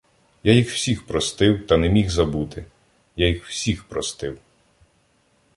Я 0.43 0.53
їх 0.53 0.71
всіх 0.71 1.05
простив 1.05 1.67
та 1.67 1.77
не 1.77 1.89
міг 1.89 2.09
забути. 2.09 2.65
Я 3.15 3.27
їх 3.27 3.45
всіх 3.47 3.83
простив. 3.83 4.39